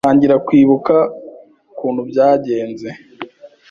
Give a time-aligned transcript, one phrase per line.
[0.03, 0.95] atangira kwibuka
[1.71, 2.89] ukuntu byagenze